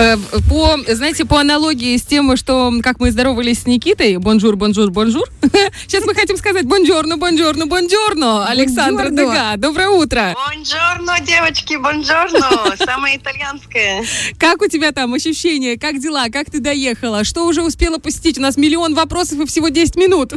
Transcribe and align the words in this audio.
Э, 0.00 0.16
по, 0.48 0.78
знаете, 0.88 1.26
по 1.26 1.40
аналогии 1.40 1.94
с 1.94 2.02
тем, 2.02 2.34
что 2.34 2.72
как 2.82 3.00
мы 3.00 3.10
здоровались 3.10 3.62
с 3.62 3.66
Никитой, 3.66 4.16
bonjour, 4.16 4.56
bonjour, 4.56 4.90
bonjour, 4.90 5.28
сейчас 5.86 6.06
мы 6.06 6.14
хотим 6.14 6.38
сказать 6.38 6.64
buongiorno, 6.64 7.18
buongiorno, 7.18 7.66
buongiorno, 7.66 8.46
Александра 8.46 9.10
Дега. 9.10 9.52
Доброе 9.58 9.90
утро. 9.90 10.34
Buongiorno, 10.48 11.20
девочки, 11.20 11.76
buongiorno, 11.76 12.74
самое 12.78 13.18
итальянское. 13.18 14.02
Как 14.38 14.62
у 14.62 14.68
тебя 14.68 14.92
там 14.92 15.12
ощущения, 15.12 15.78
как 15.78 16.00
дела, 16.00 16.28
как 16.32 16.50
ты 16.50 16.60
доехала, 16.60 17.22
что 17.22 17.46
уже 17.46 17.62
успела 17.62 17.98
посетить? 17.98 18.38
У 18.38 18.40
нас 18.40 18.56
миллион 18.56 18.94
вопросов 18.94 19.38
и 19.40 19.46
всего 19.46 19.68
10 19.68 19.96
минут. 19.96 20.32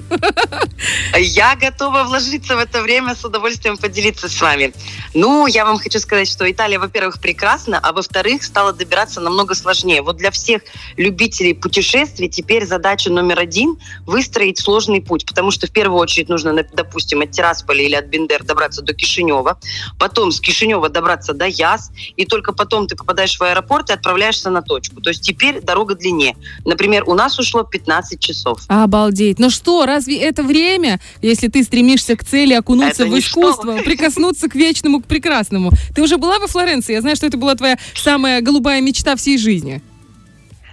Я 1.18 1.56
готова 1.56 2.04
вложиться 2.04 2.58
в 2.58 2.60
это 2.60 2.82
время, 2.82 3.16
с 3.16 3.24
удовольствием 3.24 3.78
поделиться 3.78 4.28
с 4.28 4.42
вами. 4.42 4.74
Ну, 5.14 5.48
я 5.48 5.64
вам 5.64 5.78
хочу 5.78 6.00
сказать, 6.00 6.28
что 6.28 6.50
Италия, 6.52 6.80
во-первых, 6.80 7.22
прекрасна, 7.22 7.80
а 7.82 7.94
во-вторых, 7.94 8.44
стала 8.44 8.74
добираться 8.74 9.22
намного 9.22 9.53
сложнее. 9.56 10.02
Вот 10.02 10.18
для 10.18 10.32
всех 10.32 10.62
любителей 10.98 11.54
путешествий 11.54 12.30
теперь 12.30 12.66
задача 12.66 13.10
номер 13.10 13.40
один– 13.40 13.78
выстроить 14.06 14.60
сложный 14.60 15.02
путь, 15.02 15.26
потому 15.26 15.52
что 15.52 15.68
в 15.68 15.72
первую 15.72 16.00
очередь 16.00 16.30
нужно, 16.30 16.54
допустим, 16.74 17.22
от 17.22 17.32
Тирасполя 17.32 17.84
или 17.84 17.96
от 17.96 18.06
Бендер 18.06 18.44
добраться 18.44 18.82
до 18.82 18.94
Кишинева, 18.94 19.60
потом 20.00 20.32
с 20.32 20.40
Кишинева 20.40 20.90
добраться 20.90 21.34
до 21.34 21.46
Яс, 21.46 21.92
и 22.16 22.26
только 22.26 22.54
потом 22.54 22.88
ты 22.88 22.96
попадаешь 22.96 23.38
в 23.38 23.44
аэропорт 23.44 23.90
и 23.90 23.94
отправляешься 23.94 24.50
на 24.50 24.62
точку. 24.62 25.02
То 25.02 25.10
есть 25.10 25.22
теперь 25.22 25.62
дорога 25.62 25.96
длиннее. 25.96 26.36
Например, 26.66 27.04
у 27.08 27.14
нас 27.14 27.40
ушло 27.40 27.64
15 27.64 28.20
часов. 28.20 28.60
Обалдеть. 28.68 29.40
Ну 29.40 29.50
что, 29.50 29.86
разве 29.86 30.18
это 30.18 30.44
время, 30.44 31.00
если 31.22 31.48
ты 31.48 31.64
стремишься 31.64 32.16
к 32.16 32.24
цели 32.24 32.54
окунуться 32.54 33.04
это 33.04 33.12
в 33.12 33.20
искусство, 33.20 33.78
прикоснуться 33.84 34.50
к 34.50 34.56
вечному, 34.56 35.02
к 35.02 35.06
прекрасному? 35.06 35.72
Ты 35.96 36.02
уже 36.02 36.18
была 36.18 36.40
во 36.40 36.48
Флоренции? 36.48 36.94
Я 36.94 37.02
знаю, 37.02 37.16
что 37.16 37.28
это 37.28 37.38
была 37.38 37.56
твоя 37.56 37.78
самая 37.96 38.42
голубая 38.42 38.82
мечта 38.82 39.16
всей 39.16 39.38
жизни. 39.38 39.43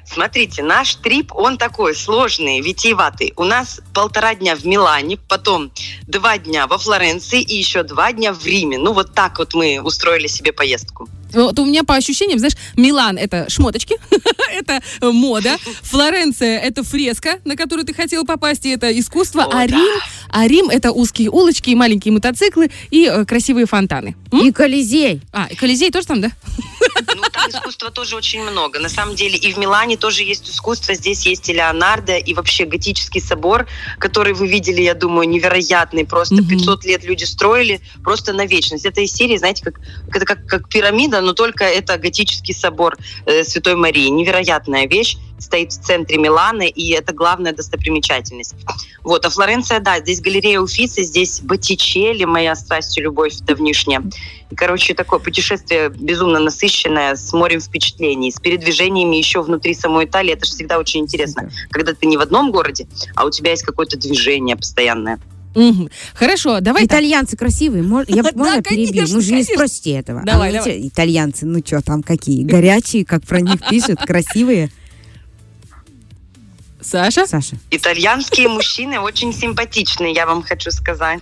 Смотрите, 0.05 0.65
наш 0.65 0.97
трип, 0.97 1.33
он 1.33 1.57
такой 1.57 1.95
сложный, 1.95 2.61
витиеватый. 2.61 3.33
У 3.37 3.45
нас 3.45 3.81
полтора 3.95 4.35
дня 4.35 4.57
в 4.57 4.67
Милане, 4.67 5.19
потом 5.29 5.71
два 6.09 6.37
дня 6.39 6.67
во 6.67 6.79
Флоренции 6.79 7.41
и 7.41 7.57
еще 7.57 7.85
два 7.85 8.13
дня 8.13 8.33
в 8.33 8.45
Риме. 8.45 8.77
Ну, 8.77 8.93
вот 8.93 9.15
так 9.15 9.39
вот 9.39 9.55
мы 9.55 9.81
устроили 9.81 10.27
себе 10.27 10.53
поездку. 10.53 11.09
Вот 11.33 11.59
у 11.59 11.65
меня 11.65 11.85
по 11.85 11.95
ощущениям, 11.95 12.39
знаешь, 12.39 12.55
Милан 12.77 13.17
это 13.17 13.49
шмоточки, 13.49 13.97
это 14.53 14.81
мода, 15.01 15.57
Флоренция 15.83 16.59
это 16.59 16.83
фреска, 16.83 17.41
на 17.45 17.57
которую 17.57 17.87
ты 17.87 17.95
хотел 17.95 18.25
попасть, 18.25 18.67
и 18.67 18.71
это 18.71 18.99
искусство, 18.99 19.45
О, 19.45 19.49
а 19.51 19.67
да. 19.69 19.77
Рим, 19.77 20.01
а 20.31 20.47
Рим 20.47 20.71
это 20.71 20.93
узкие 20.93 21.31
улочки 21.31 21.71
и 21.71 21.75
маленькие 21.75 22.13
мотоциклы 22.13 22.71
и 22.91 23.07
э, 23.07 23.25
красивые 23.25 23.67
фонтаны. 23.67 24.17
М? 24.33 24.47
И 24.47 24.53
Колизей. 24.53 25.21
А, 25.33 25.49
и 25.51 25.55
Колизей 25.55 25.91
тоже 25.91 26.07
там, 26.07 26.21
да? 26.21 26.31
Ну, 27.15 27.23
там 27.33 27.51
искусства 27.51 27.91
тоже 27.91 28.17
очень 28.17 28.43
много. 28.43 28.79
На 28.79 28.89
самом 28.89 29.15
деле 29.15 29.37
и 29.37 29.53
в 29.53 29.59
Милане 29.59 29.97
тоже 29.97 30.23
есть 30.23 30.49
искусство. 30.49 30.95
Здесь 30.95 31.27
есть 31.27 31.49
и 31.49 31.53
Леонардо, 31.53 32.17
и 32.17 32.35
вообще 32.35 32.65
готический 32.65 33.21
собор, 33.21 33.67
который 33.99 34.33
вы 34.33 34.49
видели, 34.49 34.83
я 34.83 34.95
думаю, 34.95 35.29
невероятный. 35.29 36.07
Просто 36.07 36.37
угу. 36.37 36.49
500 36.49 36.85
лет 36.85 37.05
люди 37.05 37.25
строили 37.25 37.81
просто 38.03 38.33
на 38.33 38.47
вечность. 38.47 38.87
Это 38.87 39.01
из 39.01 39.13
серии, 39.13 39.37
знаете, 39.37 39.65
как, 39.65 39.81
это 40.15 40.25
как, 40.25 40.47
как 40.47 40.69
пирамида, 40.69 41.20
но 41.21 41.33
только 41.33 41.65
это 41.65 41.99
готический 41.99 42.55
собор 42.55 42.97
э, 43.27 43.45
Святой 43.45 43.75
Марии. 43.75 44.09
Невероятная 44.09 44.87
вещь 44.87 45.17
стоит 45.39 45.73
в 45.73 45.83
центре 45.83 46.19
Милана, 46.19 46.63
и 46.63 46.91
это 46.91 47.13
главная 47.13 47.53
достопримечательность. 47.53 48.55
Вот, 49.03 49.25
а 49.25 49.31
Флоренция, 49.31 49.81
да, 49.81 49.99
здесь 49.99 50.21
галерея 50.21 50.61
Уфицы, 50.61 51.03
здесь 51.03 51.41
Боттичелли, 51.41 52.25
моя 52.25 52.55
страсть 52.55 52.97
и 52.99 53.01
любовь 53.01 53.37
давнишняя. 53.41 54.03
И, 54.51 54.55
короче, 54.55 54.95
такое 54.95 55.19
путешествие 55.19 55.89
безумно 55.89 56.39
насыщенное, 56.39 57.17
с 57.17 57.33
морем 57.33 57.61
впечатлений, 57.61 58.31
с 58.31 58.39
передвижениями 58.39 59.17
еще 59.17 59.43
внутри 59.43 59.75
самой 59.75 60.05
Италии. 60.05 60.35
Это 60.35 60.45
же 60.45 60.53
всегда 60.53 60.79
очень 60.79 61.01
интересно, 61.01 61.51
когда 61.71 61.95
ты 61.95 62.07
не 62.07 62.17
в 62.17 62.21
одном 62.21 62.51
городе, 62.51 62.87
а 63.15 63.25
у 63.25 63.31
тебя 63.31 63.53
есть 63.53 63.63
какое-то 63.63 63.97
движение 63.97 64.57
постоянное. 64.57 65.19
Угу. 65.55 65.89
Хорошо, 66.15 66.61
давай. 66.61 66.87
Итальянцы 66.87 67.33
так. 67.33 67.41
красивые. 67.41 67.83
Я 68.09 68.23
можно 68.35 68.63
перебью? 68.63 69.07
Мы 69.13 69.21
же 69.21 69.35
не 69.35 69.45
спросите 69.45 69.93
этого. 69.93 70.23
Давай, 70.25 70.51
а 70.51 70.53
давай. 70.53 70.89
Итальянцы, 70.89 71.47
ну 71.47 71.61
что 71.65 71.81
там 71.83 72.03
какие? 72.03 72.45
Горячие, 72.45 73.05
как 73.05 73.25
про 73.25 73.41
них 73.41 73.61
пишут, 73.69 74.01
красивые. 74.01 74.71
Саша? 76.83 77.27
Саша. 77.27 77.57
Итальянские 77.71 78.49
мужчины 78.49 79.01
очень 79.01 79.33
симпатичные, 79.33 80.13
я 80.13 80.27
вам 80.27 80.43
хочу 80.43 80.71
сказать. 80.71 81.21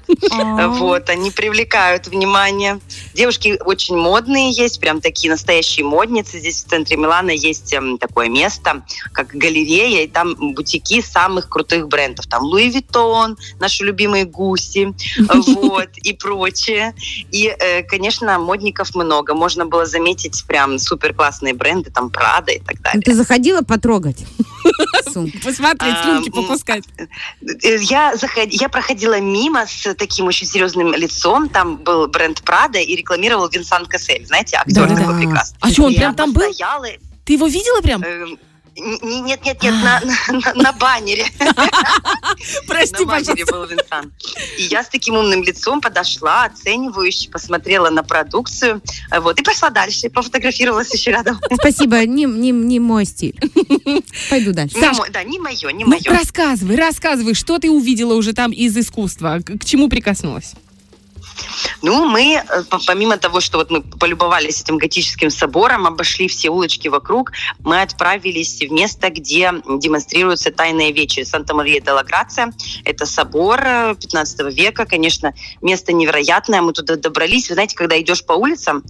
Вот, 0.79 1.09
они 1.11 1.31
привлекают 1.31 2.07
внимание. 2.07 2.81
Девушки 3.15 3.59
очень 3.65 3.97
модные 3.97 4.51
есть, 4.53 4.81
прям 4.81 5.01
такие 5.01 5.31
настоящие 5.31 5.85
модницы. 5.85 6.39
Здесь 6.39 6.65
в 6.65 6.69
центре 6.69 6.97
Милана 6.97 7.31
есть 7.31 7.73
эм, 7.73 7.99
такое 7.99 8.29
место, 8.29 8.83
как 9.13 9.29
галерея, 9.29 10.05
и 10.05 10.09
там 10.09 10.35
бутики 10.55 11.01
самых 11.01 11.49
крутых 11.49 11.89
брендов. 11.89 12.27
Там 12.27 12.43
Louis 12.43 12.71
Vuitton, 12.71 13.37
наши 13.59 13.85
любимые 13.85 14.25
гуси, 14.25 14.95
вот, 15.19 15.89
и 15.97 16.13
прочее. 16.13 16.95
И, 17.31 17.47
э, 17.47 17.83
конечно, 17.83 18.39
модников 18.39 18.95
много. 18.95 19.35
Можно 19.35 19.67
было 19.67 19.87
заметить 19.87 20.45
прям 20.47 20.79
супер 20.79 21.15
классные 21.15 21.55
бренды, 21.55 21.91
там 21.91 22.11
Прада 22.11 22.53
и 22.53 22.61
так 22.61 22.81
далее. 22.81 23.03
Ты 23.03 23.15
заходила 23.15 23.63
потрогать? 23.63 24.25
Посмотреть, 25.43 25.97
слюнки 26.03 26.31
попускать. 26.31 26.85
Э, 26.99 27.77
я, 27.81 28.17
заход... 28.17 28.49
я 28.51 28.69
проходила 28.69 29.21
мимо 29.21 29.67
с 29.67 29.95
таким 29.95 30.27
очень 30.27 30.47
серьезным 30.47 30.95
лицом. 30.95 31.49
Там 31.49 31.77
был 31.77 32.09
бренд 32.09 32.43
Прада 32.43 32.79
и 32.79 32.97
рекламировал 32.97 33.49
Венсан 33.49 33.87
Кассель. 33.87 34.27
Знаете, 34.27 34.57
актер 34.57 34.89
да, 34.89 34.97
такой 34.97 35.15
да. 35.15 35.21
прекрасный. 35.21 35.59
А 35.61 35.71
что, 35.71 35.85
он 35.85 35.95
прям 35.95 36.15
там 36.15 36.33
был? 36.33 36.43
Ты 37.25 37.35
его 37.35 37.47
видела 37.47 37.81
прям? 37.83 38.03
Нет, 38.79 39.45
нет, 39.45 39.63
нет, 39.63 39.75
на, 39.75 40.01
на, 40.29 40.55
на 40.55 40.73
баннере. 40.73 41.27
Прости, 42.67 43.05
на 43.05 43.07
баннере 43.07 43.45
был 43.45 43.67
Винсан. 43.67 44.13
И 44.57 44.63
я 44.63 44.85
с 44.85 44.89
таким 44.89 45.17
умным 45.17 45.43
лицом 45.43 45.81
подошла, 45.81 46.45
оценивающе, 46.45 47.31
посмотрела 47.31 47.91
на 47.91 48.03
продукцию, 48.03 48.81
вот, 49.21 49.41
и 49.41 49.43
пошла 49.43 49.71
дальше, 49.71 50.09
пофотографировалась 50.11 50.93
еще 50.95 51.11
рядом. 51.11 51.41
Спасибо, 51.55 52.05
не, 52.07 52.25
не, 52.25 52.53
не 52.53 52.79
мой 52.79 53.05
стиль. 53.05 53.39
Пойду 54.31 54.53
дальше. 54.53 54.77
Не 54.77 54.83
Саш, 54.83 54.99
да, 55.11 55.25
не 55.25 55.39
мое, 55.39 55.71
не 55.73 55.85
ну, 55.85 55.91
мое. 55.91 56.03
рассказывай, 56.07 56.77
рассказывай, 56.77 57.35
что 57.35 57.59
ты 57.59 57.71
увидела 57.71 58.15
уже 58.15 58.33
там 58.33 58.53
из 58.53 58.77
искусства, 58.77 59.41
к 59.45 59.65
чему 59.65 59.89
прикоснулась? 59.89 60.55
Ну, 61.83 62.05
мы, 62.05 62.43
э, 62.43 62.63
помимо 62.87 63.17
того, 63.17 63.41
что 63.41 63.59
вот 63.59 63.71
мы 63.71 63.83
полюбовались 63.83 64.61
этим 64.61 64.79
готическим 64.79 65.31
собором, 65.31 65.87
обошли 65.87 66.29
все 66.29 66.51
улочки 66.51 66.89
вокруг, 66.89 67.33
мы 67.61 67.83
отправились 67.83 68.61
в 68.61 68.73
место, 68.73 69.11
где 69.11 69.53
демонстрируются 69.67 70.51
тайные 70.51 70.93
вечери 70.93 71.25
Санта-Мария 71.25 71.81
де 71.81 71.93
ла 71.93 72.03
Грация. 72.03 72.53
Это 72.85 73.07
собор 73.07 73.61
15 73.61 74.41
э, 74.41 74.51
века, 74.51 74.87
конечно, 74.87 75.35
место 75.63 75.93
невероятное, 75.93 76.63
мы 76.63 76.73
туда 76.73 76.97
добрались. 76.97 77.49
Вы 77.49 77.55
знаете, 77.55 77.77
когда 77.77 78.01
идешь 78.01 78.25
по 78.25 78.33
улицам, 78.33 78.83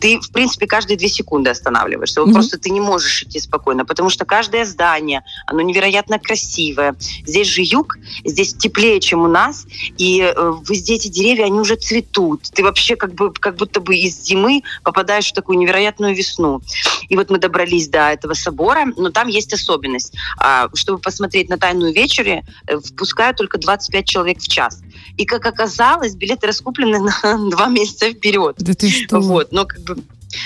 ты, 0.00 0.20
в 0.20 0.30
принципе, 0.30 0.66
каждые 0.66 0.96
две 0.96 1.08
секунды 1.08 1.50
останавливаешься. 1.50 2.20
Mm-hmm. 2.20 2.32
Просто 2.32 2.58
ты 2.58 2.70
не 2.70 2.80
можешь 2.80 3.22
идти 3.22 3.40
спокойно, 3.40 3.84
потому 3.84 4.10
что 4.10 4.24
каждое 4.24 4.64
здание, 4.64 5.24
оно 5.46 5.62
невероятно 5.62 6.18
красивое. 6.18 6.94
Здесь 7.26 7.48
же 7.48 7.62
юг, 7.62 7.96
здесь 8.24 8.54
теплее, 8.54 9.00
чем 9.00 9.22
у 9.22 9.28
нас, 9.28 9.66
и 9.98 10.20
э, 10.20 10.52
везде 10.68 10.94
эти 10.94 11.08
деревья, 11.08 11.44
они 11.44 11.58
уже 11.58 11.76
цветут 11.76 11.93
цветут. 11.94 12.42
Ты 12.52 12.62
вообще 12.64 12.96
как, 12.96 13.14
бы, 13.14 13.32
как 13.32 13.56
будто 13.56 13.80
бы 13.80 13.96
из 13.96 14.20
зимы 14.20 14.62
попадаешь 14.82 15.30
в 15.30 15.32
такую 15.32 15.58
невероятную 15.58 16.14
весну. 16.14 16.60
И 17.08 17.16
вот 17.16 17.30
мы 17.30 17.38
добрались 17.38 17.88
до 17.88 18.10
этого 18.10 18.34
собора, 18.34 18.86
но 18.96 19.10
там 19.10 19.28
есть 19.28 19.52
особенность. 19.52 20.14
А, 20.38 20.68
чтобы 20.74 20.98
посмотреть 20.98 21.48
на 21.48 21.58
«Тайную 21.58 21.92
вечере», 21.92 22.44
э, 22.66 22.78
впускают 22.78 23.36
только 23.36 23.58
25 23.58 24.06
человек 24.06 24.38
в 24.40 24.48
час. 24.48 24.80
И, 25.16 25.24
как 25.24 25.46
оказалось, 25.46 26.14
билеты 26.14 26.46
раскуплены 26.46 26.98
на 27.22 27.50
два 27.50 27.66
месяца 27.66 28.10
вперед. 28.10 28.56
Да 28.58 28.74
ты 28.74 28.90
что? 28.90 29.20
Вот, 29.20 29.52
но 29.52 29.64
как 29.64 29.80
бы 29.82 29.96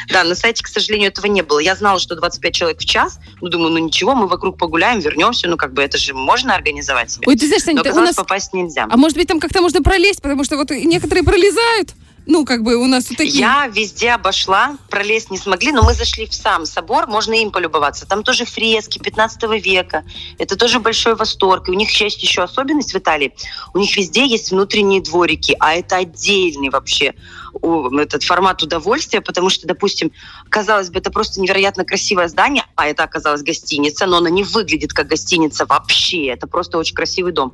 да, 0.09 0.25
на 0.25 0.34
сайте, 0.34 0.62
к 0.65 0.69
сожалению, 0.69 1.09
этого 1.09 1.26
не 1.26 1.43
было. 1.43 1.59
Я 1.59 1.75
знала, 1.76 1.99
что 1.99 2.16
25 2.16 2.54
человек 2.54 2.81
в 2.81 2.84
час. 2.84 3.19
Ну, 3.40 3.49
думаю, 3.49 3.70
ну 3.73 3.79
ничего, 3.79 4.14
мы 4.14 4.26
вокруг 4.26 4.58
погуляем, 4.58 5.00
вернемся. 5.00 5.49
Ну, 5.49 5.56
как 5.56 5.73
бы 5.73 5.82
это 5.82 5.99
же 5.99 6.14
можно 6.14 6.55
организовать 6.55 7.11
себе. 7.11 7.25
Ой, 7.26 7.37
ты 7.37 7.46
знаешь, 7.46 7.62
Саня, 7.62 7.82
Но 7.85 7.90
у 7.90 8.05
нас 8.05 8.17
попасть 8.17 8.52
нельзя. 8.52 8.87
А 8.90 8.96
может 8.96 9.17
быть, 9.17 9.29
там 9.29 9.40
как-то 9.40 9.61
можно 9.61 9.82
пролезть, 9.82 10.23
потому 10.23 10.44
что 10.44 10.56
вот 10.56 10.70
некоторые 10.70 11.25
пролезают? 11.25 11.94
Ну, 12.29 12.44
как 12.44 12.62
бы 12.62 12.76
у 12.76 12.87
нас 12.87 13.08
вот 13.08 13.17
такие... 13.17 13.38
Я 13.38 13.67
везде 13.69 14.11
обошла, 14.11 14.76
пролезть 14.90 15.31
не 15.31 15.38
смогли, 15.38 15.73
но 15.73 15.82
мы 15.82 15.94
зашли 15.94 16.26
в 16.26 16.35
сам 16.35 16.67
собор, 16.67 17.06
можно 17.06 17.32
им 17.32 17.50
полюбоваться. 17.50 18.05
Там 18.05 18.23
тоже 18.23 18.44
фрески 18.44 18.99
15 18.99 19.44
века. 19.64 20.05
Это 20.37 20.55
тоже 20.56 20.79
большой 20.79 21.14
восторг. 21.14 21.69
И 21.69 21.70
у 21.70 21.75
них 21.75 21.90
есть 21.99 22.23
еще 22.23 22.43
особенность 22.43 22.93
в 22.93 22.99
Италии. 22.99 23.35
У 23.73 23.79
них 23.79 23.96
везде 23.96 24.26
есть 24.26 24.50
внутренние 24.50 25.00
дворики, 25.00 25.56
а 25.58 25.75
это 25.75 25.96
отдельный 25.96 26.69
вообще 26.69 27.14
этот 27.62 28.23
формат 28.23 28.62
удовольствия, 28.62 29.21
потому 29.21 29.50
что, 29.50 29.67
допустим, 29.67 30.12
казалось 30.49 30.91
бы, 30.91 30.99
это 30.99 31.11
просто 31.11 31.41
невероятно 31.41 31.85
красивое 31.85 32.29
здание, 32.29 32.65
а 32.77 32.87
это 32.87 33.03
оказалось 33.03 33.43
гостиница, 33.43 34.06
но 34.06 34.19
она 34.19 34.31
не 34.31 34.45
выглядит 34.45 34.93
как 34.93 35.09
гостиница 35.09 35.67
вообще. 35.67 36.27
Это 36.27 36.47
просто 36.47 36.79
очень 36.79 36.95
красивый 36.95 37.33
дом. 37.33 37.53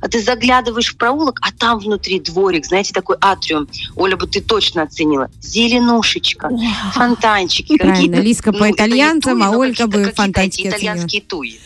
А 0.00 0.08
ты 0.08 0.22
заглядываешь 0.22 0.92
в 0.92 0.96
проулок, 0.96 1.38
а 1.42 1.52
там 1.52 1.78
внутри 1.78 2.20
дворик, 2.20 2.66
знаете, 2.66 2.92
такой 2.92 3.16
атриум. 3.20 3.68
Оля, 3.96 4.16
бы 4.16 4.26
ты 4.26 4.40
точно 4.40 4.82
оценила. 4.82 5.30
Зеленушечка, 5.40 6.50
фонтанчики. 6.92 7.76
Правильно, 7.76 8.16
Лиска 8.16 8.52
по 8.52 8.66
ну, 8.66 8.70
итальянцам, 8.70 9.42
а 9.42 9.50
Ольга 9.50 9.86
бы 9.86 10.12
фонтанчики 10.14 10.68
итальянские 10.68 11.22
туи. 11.22 11.60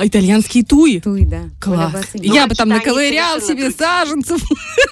А 0.00 0.06
итальянские 0.06 0.64
туи? 0.64 0.98
Туи, 0.98 1.26
да. 1.26 1.50
Класс. 1.60 1.92
Я 2.14 2.46
бы 2.46 2.54
там 2.54 2.70
наковырял 2.70 3.38
себе 3.42 3.70
саженцев. 3.70 4.40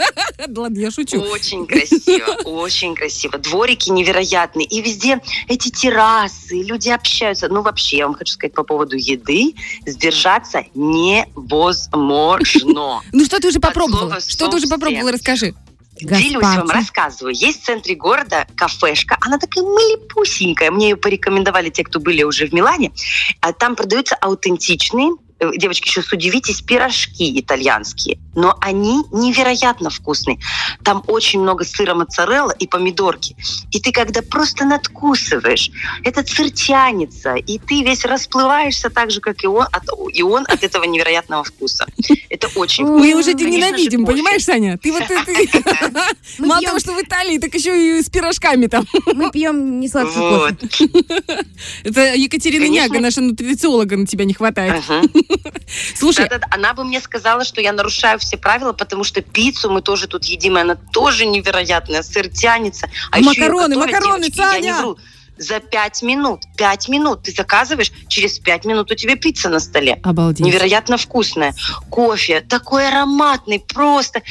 Ладно, 0.54 0.78
я 0.78 0.90
шучу. 0.90 1.22
Очень 1.22 1.66
красиво, 1.66 2.26
очень 2.44 2.94
красиво. 2.94 3.38
Дворики 3.38 3.88
невероятные. 3.88 4.66
И 4.66 4.82
везде 4.82 5.22
эти 5.48 5.70
террасы, 5.70 6.60
люди 6.60 6.90
общаются. 6.90 7.48
Ну, 7.48 7.62
вообще, 7.62 7.96
я 7.96 8.06
вам 8.06 8.16
хочу 8.16 8.34
сказать 8.34 8.52
по 8.52 8.64
поводу 8.64 8.96
еды. 8.96 9.54
Сдержаться 9.86 10.64
невозможно. 10.74 13.00
Ну, 13.12 13.24
что 13.24 13.40
ты 13.40 13.48
уже 13.48 13.60
попробовала? 13.60 14.20
Что 14.20 14.48
ты 14.48 14.58
уже 14.58 14.68
попробовала? 14.68 15.10
Расскажи. 15.10 15.54
Делюсь 16.00 16.42
вам, 16.42 16.68
рассказываю. 16.70 17.34
Есть 17.34 17.62
в 17.62 17.64
центре 17.66 17.94
города 17.94 18.46
кафешка. 18.56 19.16
Она 19.20 19.38
такая 19.38 19.64
малепусенькая. 19.64 20.70
Мне 20.70 20.90
ее 20.90 20.96
порекомендовали 20.96 21.70
те, 21.70 21.84
кто 21.84 22.00
были 22.00 22.22
уже 22.22 22.46
в 22.46 22.52
Милане. 22.52 22.92
А 23.40 23.52
там 23.52 23.76
продаются 23.76 24.14
аутентичные 24.16 25.12
девочки, 25.56 25.88
сейчас 25.88 26.12
удивитесь, 26.12 26.60
пирожки 26.60 27.38
итальянские, 27.40 28.18
но 28.34 28.56
они 28.60 29.02
невероятно 29.12 29.90
вкусные. 29.90 30.38
Там 30.82 31.02
очень 31.06 31.40
много 31.40 31.64
сыра 31.64 31.94
моцарелла 31.94 32.52
и 32.58 32.66
помидорки. 32.66 33.36
И 33.70 33.80
ты 33.80 33.92
когда 33.92 34.22
просто 34.22 34.64
надкусываешь, 34.64 35.70
этот 36.04 36.28
сыр 36.28 36.50
тянется, 36.50 37.34
и 37.34 37.58
ты 37.58 37.82
весь 37.82 38.04
расплываешься 38.04 38.90
так 38.90 39.10
же, 39.10 39.20
как 39.20 39.44
и 39.44 39.46
он, 39.46 39.66
от, 39.72 39.84
и 40.12 40.22
он 40.22 40.44
от 40.48 40.62
этого 40.62 40.84
невероятного 40.84 41.44
вкуса. 41.44 41.86
Это 42.28 42.48
очень 42.54 42.84
вкусно. 42.84 42.98
Мы 42.98 43.14
уже 43.14 43.34
тебя 43.34 43.50
ненавидим, 43.50 44.06
понимаешь, 44.06 44.44
Саня? 44.44 44.78
Ты 44.78 44.92
вот 44.92 45.02
Мало 46.38 46.62
того, 46.62 46.78
что 46.78 46.92
в 46.94 47.02
Италии, 47.02 47.38
так 47.38 47.54
еще 47.54 47.98
и 47.98 48.02
с 48.02 48.08
пирожками 48.10 48.66
там. 48.66 48.86
Мы 49.06 49.30
пьем 49.30 49.80
не 49.80 49.88
сладкий 49.88 50.18
кофе. 50.18 50.56
Это 51.84 52.14
Екатерина 52.14 52.68
Няга, 52.68 53.00
наша 53.00 53.20
нутрициолога, 53.20 53.96
на 53.96 54.06
тебя 54.06 54.24
не 54.24 54.34
хватает. 54.34 54.82
Слушай, 55.96 56.28
да, 56.28 56.38
да, 56.38 56.46
она 56.50 56.74
бы 56.74 56.84
мне 56.84 57.00
сказала, 57.00 57.44
что 57.44 57.60
я 57.60 57.72
нарушаю 57.72 58.18
все 58.18 58.36
правила, 58.36 58.72
потому 58.72 59.04
что 59.04 59.20
пиццу 59.20 59.70
мы 59.70 59.82
тоже 59.82 60.06
тут 60.06 60.24
едим, 60.24 60.58
и 60.58 60.60
она 60.60 60.76
тоже 60.76 61.26
невероятная, 61.26 62.02
сыр 62.02 62.28
тянется. 62.28 62.90
А 63.10 63.20
макароны, 63.20 63.76
макароны, 63.76 64.30
девочки, 64.30 64.36
Саня! 64.36 64.54
Я 64.54 64.60
не 64.60 64.80
вру 64.80 64.98
за 65.38 65.60
пять 65.60 66.02
минут. 66.02 66.42
Пять 66.56 66.88
минут 66.88 67.22
ты 67.22 67.32
заказываешь, 67.32 67.92
через 68.08 68.38
пять 68.38 68.64
минут 68.64 68.90
у 68.90 68.94
тебя 68.94 69.16
пицца 69.16 69.48
на 69.48 69.60
столе. 69.60 70.00
Обалдеть. 70.02 70.44
Невероятно 70.44 70.96
вкусная. 70.96 71.54
Кофе 71.90 72.40
такой 72.40 72.88
ароматный, 72.88 73.60
просто 73.60 74.22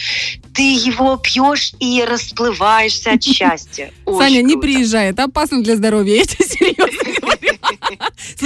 ты 0.53 0.73
его 0.73 1.17
пьешь 1.17 1.73
и 1.79 2.03
расплываешься 2.03 3.11
от 3.11 3.23
счастья. 3.23 3.91
Очень 4.05 4.19
Саня, 4.19 4.39
круто. 4.41 4.55
не 4.55 4.61
приезжай, 4.61 5.09
это 5.09 5.23
опасно 5.23 5.63
для 5.63 5.75
здоровья, 5.75 6.15
я 6.17 6.25
тебе 6.25 6.45
серьезно. 6.45 6.96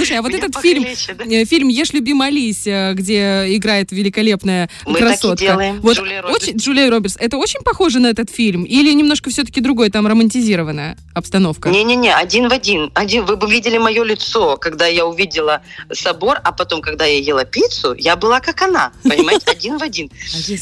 Слушай, 0.02 0.18
а 0.18 0.22
вот 0.22 0.34
этот 0.34 0.56
фильм, 0.60 0.84
э, 0.84 1.44
фильм 1.44 1.68
«Ешь, 1.68 1.92
люби, 1.92 2.12
молись», 2.12 2.66
э, 2.66 2.92
где 2.94 3.56
играет 3.56 3.92
великолепная 3.92 4.68
Мы 4.84 4.98
красотка. 4.98 5.28
Мы 5.28 5.36
делаем, 5.36 5.80
вот 5.80 5.96
Джулия 5.96 6.22
Робертс. 6.22 6.42
Очень, 6.42 6.56
Джулия 6.56 6.90
Робертс. 6.90 7.16
Это 7.20 7.36
очень 7.36 7.60
похоже 7.60 8.00
на 8.00 8.08
этот 8.08 8.28
фильм? 8.28 8.64
Или 8.64 8.92
немножко 8.94 9.30
все-таки 9.30 9.60
другой, 9.60 9.90
там 9.90 10.08
романтизированная 10.08 10.96
обстановка? 11.14 11.68
Не-не-не, 11.68 12.12
один 12.12 12.48
в 12.48 12.52
один. 12.52 12.90
один. 12.94 13.24
Вы 13.24 13.36
бы 13.36 13.48
видели 13.48 13.78
мое 13.78 14.02
лицо, 14.02 14.56
когда 14.56 14.86
я 14.86 15.06
увидела 15.06 15.62
собор, 15.92 16.40
а 16.42 16.50
потом, 16.50 16.82
когда 16.82 17.04
я 17.04 17.18
ела 17.18 17.44
пиццу, 17.44 17.94
я 17.94 18.16
была 18.16 18.40
как 18.40 18.60
она, 18.62 18.92
понимаете, 19.04 19.44
один 19.52 19.78
в 19.78 19.82
один. 19.82 20.10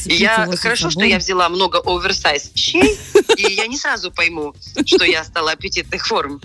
А 0.05 0.11
я 0.11 0.51
Хорошо, 0.55 0.91
что 0.91 1.03
я 1.03 1.17
взяла 1.17 1.49
много 1.49 1.79
оверсайз 1.83 2.51
вещей, 2.53 2.95
и 3.37 3.53
я 3.53 3.65
не 3.65 3.77
сразу 3.77 4.11
пойму, 4.11 4.53
что 4.85 5.03
я 5.03 5.23
стала 5.23 5.53
аппетитных 5.53 6.05
форм. 6.05 6.39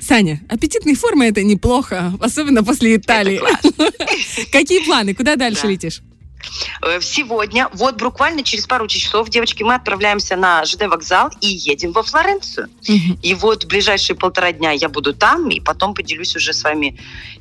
Саня, 0.00 0.40
аппетитные 0.50 0.96
формы 0.96 1.26
это 1.26 1.42
неплохо, 1.42 2.12
особенно 2.20 2.41
после 2.64 2.96
Италии. 2.96 3.40
Какие 4.52 4.84
планы? 4.84 5.14
Куда 5.14 5.36
дальше 5.36 5.66
летишь? 5.66 6.02
Э, 6.82 7.00
сегодня, 7.00 7.68
вот 7.72 8.00
буквально 8.00 8.42
через 8.42 8.66
пару 8.66 8.86
часов, 8.86 9.28
девочки, 9.28 9.62
мы 9.62 9.74
отправляемся 9.74 10.36
на 10.36 10.64
ЖД 10.64 10.86
вокзал 10.86 11.30
и 11.40 11.46
едем 11.46 11.92
во 11.92 12.02
Флоренцию. 12.02 12.68
И 13.22 13.34
вот 13.34 13.64
в 13.64 13.68
ближайшие 13.68 14.16
полтора 14.16 14.52
дня 14.52 14.72
я 14.72 14.88
буду 14.88 15.14
там, 15.14 15.48
и 15.50 15.60
потом 15.60 15.94
поделюсь 15.94 16.36
уже 16.36 16.52
с 16.52 16.62
вами 16.62 16.98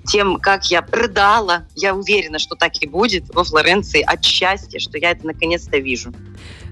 тем, 0.07 0.37
как 0.37 0.65
я 0.71 0.85
рыдала. 0.91 1.65
Я 1.75 1.95
уверена, 1.95 2.39
что 2.39 2.55
так 2.55 2.81
и 2.81 2.87
будет 2.87 3.25
во 3.33 3.43
Флоренции 3.43 4.01
от 4.01 4.23
счастья, 4.23 4.79
что 4.79 4.97
я 4.97 5.11
это 5.11 5.25
наконец-то 5.25 5.77
вижу. 5.77 6.13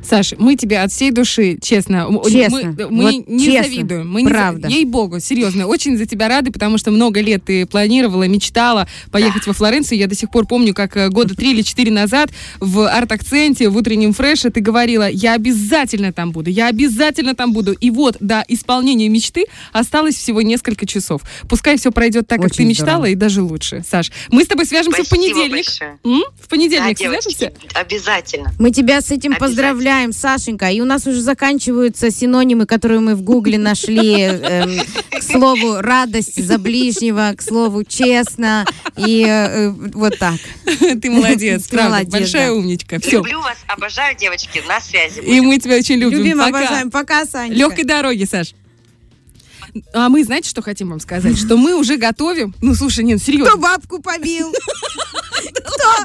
Саша, 0.04 0.36
мы 0.40 0.56
тебе 0.56 0.80
от 0.80 0.92
всей 0.92 1.12
души, 1.12 1.58
честно, 1.62 2.08
честно 2.30 2.74
мы, 2.78 2.88
мы 2.90 3.04
вот 3.04 3.28
не 3.28 3.46
честно, 3.46 3.64
завидуем. 3.64 4.10
Мы 4.10 4.24
правда. 4.24 4.68
Не, 4.68 4.76
ей-богу, 4.76 5.20
серьезно, 5.20 5.68
очень 5.68 5.98
за 5.98 6.06
тебя 6.06 6.28
рады, 6.28 6.52
потому 6.52 6.78
что 6.78 6.92
много 6.92 7.20
лет 7.20 7.44
ты 7.46 7.66
планировала, 7.66 8.28
мечтала 8.28 8.88
поехать 9.12 9.44
да. 9.46 9.52
во 9.52 9.54
Флоренцию. 9.54 10.00
Я 10.00 10.08
до 10.08 10.16
сих 10.16 10.32
пор 10.32 10.48
помню, 10.48 10.74
как 10.74 10.96
э, 10.96 11.10
года 11.10 11.36
три 11.36 11.52
или 11.52 11.62
четыре 11.62 11.92
назад 11.92 12.32
в 12.60 12.88
арт-акценте, 12.88 13.70
в 13.70 13.78
утреннем 13.78 14.14
фреше 14.14 14.50
ты 14.50 14.62
говорила, 14.62 15.08
я 15.10 15.34
обязательно 15.34 16.14
там 16.14 16.32
буду, 16.32 16.50
я 16.50 16.68
обязательно 16.68 17.36
там 17.36 17.52
буду. 17.52 17.74
И 17.74 17.92
вот 17.92 18.18
до 18.20 18.44
исполнения 18.48 19.10
мечты 19.10 19.46
осталось 19.74 20.16
всего 20.16 20.42
несколько 20.42 20.86
часов. 20.86 21.22
Пускай 21.50 21.78
все 21.78 21.92
пройдет 21.92 22.28
так, 22.28 22.40
очень 22.40 22.50
как 22.50 22.58
ты 22.58 22.66
мечтала, 22.66 22.90
здорово. 22.90 23.06
и 23.08 23.16
даже 23.16 23.42
лучше. 23.42 23.84
Саш, 23.88 24.12
мы 24.32 24.44
с 24.44 24.48
тобой 24.48 24.66
свяжемся 24.66 25.04
Спасибо 25.04 25.22
в 25.22 25.34
понедельник. 25.34 25.66
М? 26.06 26.24
В 26.42 26.48
понедельник 26.48 26.98
да, 26.98 27.10
свяжемся? 27.10 27.54
Обязательно. 27.74 28.54
Мы 28.60 28.72
тебя 28.72 29.02
с 29.02 29.12
этим 29.12 29.36
поздравляем 29.36 29.89
поздравляем, 29.90 30.14
Сашенька. 30.14 30.70
И 30.70 30.82
у 30.82 30.86
нас 30.86 31.08
уже 31.08 31.22
заканчиваются 31.22 32.12
синонимы, 32.12 32.66
которые 32.66 33.00
мы 33.00 33.16
в 33.16 33.24
Гугле 33.24 33.58
нашли. 33.58 34.22
Эм, 34.22 34.80
к 35.12 35.24
слову, 35.24 35.82
радость 35.82 36.44
за 36.44 36.58
ближнего, 36.60 37.34
к 37.36 37.42
слову, 37.42 37.84
честно. 37.84 38.66
И 38.96 39.26
э, 39.28 39.70
вот 39.70 40.18
так. 40.20 40.40
Ты 41.02 41.10
молодец, 41.10 41.68
правда. 41.68 41.90
Молодец, 41.90 42.12
Большая 42.12 42.48
да. 42.48 42.54
умничка. 42.54 43.00
Все. 43.00 43.18
Люблю 43.18 43.42
вас, 43.42 43.58
обожаю, 43.68 44.16
девочки. 44.16 44.62
На 44.68 44.80
связи. 44.80 45.22
Будем. 45.22 45.34
И 45.34 45.42
мы 45.42 45.58
тебя 45.58 45.78
очень 45.78 45.96
любим. 45.96 46.20
Любим, 46.20 46.38
Пока. 46.38 46.50
обожаем. 46.50 46.92
Пока, 46.92 47.26
Саня. 47.26 47.56
Легкой 47.56 47.86
дороги, 47.86 48.26
Саш. 48.26 48.54
А 49.94 50.10
мы, 50.10 50.24
знаете, 50.24 50.50
что 50.50 50.62
хотим 50.62 50.90
вам 50.90 51.00
сказать? 51.00 51.38
Что 51.38 51.58
мы 51.58 51.76
уже 51.76 51.98
готовим. 51.98 52.54
Ну, 52.62 52.76
слушай, 52.76 53.04
нет, 53.04 53.22
серьезно. 53.22 53.52
Кто 53.52 53.60
бабку 53.60 54.02
побил? 54.02 54.52
Кто 55.66 56.00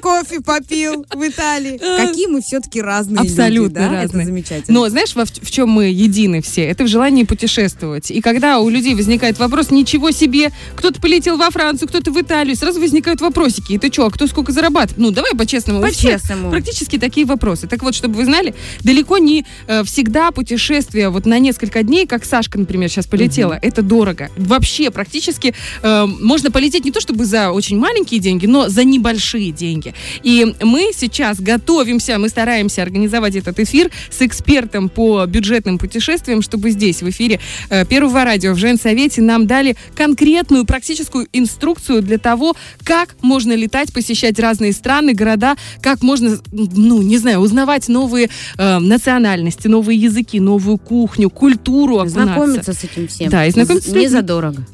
кофе 0.00 0.40
попил 0.40 1.04
в 1.12 1.28
Италии? 1.28 1.78
Э. 1.80 2.06
Какие 2.06 2.26
мы 2.26 2.40
все-таки 2.40 2.80
разные 2.80 3.20
Абсолютно 3.20 3.50
люди, 3.50 3.74
да? 3.74 4.02
разные. 4.02 4.22
Это 4.22 4.26
замечательно. 4.26 4.80
Но 4.80 4.88
знаешь, 4.88 5.14
в, 5.14 5.24
в 5.24 5.50
чем 5.50 5.68
мы 5.68 5.86
едины 5.86 6.40
все? 6.42 6.62
Это 6.62 6.84
в 6.84 6.88
желании 6.88 7.24
путешествовать. 7.24 8.10
И 8.10 8.20
когда 8.20 8.60
у 8.60 8.68
людей 8.68 8.94
возникает 8.94 9.38
вопрос, 9.38 9.70
ничего 9.70 10.10
себе, 10.10 10.50
кто-то 10.76 11.00
полетел 11.00 11.36
во 11.36 11.50
Францию, 11.50 11.88
кто-то 11.88 12.10
в 12.10 12.20
Италию, 12.20 12.56
сразу 12.56 12.80
возникают 12.80 13.20
вопросики. 13.20 13.72
И 13.72 13.78
ты 13.78 13.92
что, 13.92 14.06
а 14.06 14.10
кто 14.10 14.26
сколько 14.26 14.52
зарабатывает? 14.52 14.98
Ну, 14.98 15.10
давай 15.10 15.32
по-честному. 15.34 15.80
По-честному. 15.80 16.50
Практически 16.50 16.98
такие 16.98 17.26
вопросы. 17.26 17.66
Так 17.66 17.82
вот, 17.82 17.94
чтобы 17.94 18.14
вы 18.14 18.24
знали, 18.24 18.54
далеко 18.82 19.18
не 19.18 19.46
э, 19.66 19.84
всегда 19.84 20.30
путешествие 20.30 21.08
вот 21.10 21.26
на 21.26 21.38
несколько 21.38 21.82
дней, 21.82 22.06
как 22.06 22.24
Сашка, 22.24 22.58
например, 22.58 22.88
сейчас 22.88 23.06
полетела, 23.06 23.54
угу. 23.54 23.60
это 23.62 23.82
дорого. 23.82 24.30
Вообще, 24.36 24.90
практически 24.90 25.54
э, 25.82 26.06
можно 26.06 26.50
полететь 26.50 26.84
не 26.84 26.92
то 26.92 27.00
чтобы 27.00 27.24
за 27.24 27.50
очень 27.50 27.78
маленькие 27.78 28.20
деньги, 28.20 28.46
но 28.46 28.68
за 28.68 28.77
небольшие 28.84 29.52
деньги. 29.52 29.94
И 30.22 30.54
мы 30.62 30.90
сейчас 30.94 31.40
готовимся, 31.40 32.18
мы 32.18 32.28
стараемся 32.28 32.82
организовать 32.82 33.36
этот 33.36 33.58
эфир 33.60 33.90
с 34.10 34.22
экспертом 34.22 34.88
по 34.88 35.24
бюджетным 35.26 35.78
путешествиям, 35.78 36.42
чтобы 36.42 36.70
здесь, 36.70 37.02
в 37.02 37.08
эфире 37.10 37.40
э, 37.70 37.84
Первого 37.86 38.24
радио 38.24 38.52
в 38.52 38.58
Женсовете 38.58 39.22
нам 39.22 39.46
дали 39.46 39.76
конкретную 39.94 40.64
практическую 40.64 41.26
инструкцию 41.32 42.02
для 42.02 42.18
того, 42.18 42.54
как 42.84 43.16
можно 43.22 43.52
летать, 43.54 43.92
посещать 43.92 44.38
разные 44.38 44.72
страны, 44.72 45.14
города, 45.14 45.56
как 45.80 46.02
можно, 46.02 46.38
ну, 46.52 47.02
не 47.02 47.18
знаю, 47.18 47.40
узнавать 47.40 47.88
новые 47.88 48.30
э, 48.56 48.78
национальности, 48.78 49.68
новые 49.68 49.98
языки, 49.98 50.40
новую 50.40 50.78
кухню, 50.78 51.30
культуру. 51.30 52.04
Знакомиться 52.06 52.72
с 52.72 52.84
этим 52.84 53.08
всем. 53.08 53.30
Да, 53.30 53.46
и 53.46 53.50
знакомиться 53.50 53.90
Не 53.92 54.08
задорого. 54.08 54.64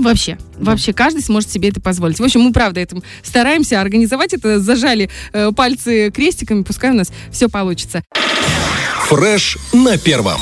Вообще, 0.00 0.38
да. 0.58 0.72
вообще 0.72 0.92
каждый 0.92 1.22
сможет 1.22 1.50
себе 1.50 1.68
это 1.68 1.80
позволить. 1.80 2.18
В 2.18 2.24
общем, 2.24 2.40
мы 2.40 2.52
правда 2.52 2.80
этим 2.80 3.02
стараемся 3.22 3.80
организовать 3.80 4.32
это, 4.32 4.60
зажали 4.60 5.10
э, 5.32 5.52
пальцы 5.52 6.10
крестиками, 6.10 6.62
пускай 6.62 6.90
у 6.90 6.94
нас 6.94 7.12
все 7.30 7.48
получится. 7.48 8.02
Фреш 9.08 9.58
на 9.72 9.98
первом. 9.98 10.40